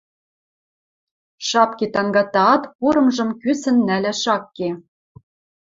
—Шапки 1.47 1.87
тангатаат 1.93 2.61
курымжым 2.77 3.29
кӱсӹн 3.41 3.77
нӓлӓш 3.87 4.23
ак 4.35 4.43
ке... 4.55 4.69